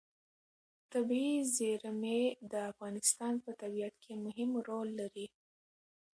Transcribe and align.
طبیعي 0.93 1.37
زیرمې 1.55 2.21
د 2.51 2.53
افغانستان 2.71 3.33
په 3.43 3.51
طبیعت 3.61 3.93
کې 4.03 4.13
مهم 4.25 4.51
رول 4.67 4.89
لري. 4.99 5.27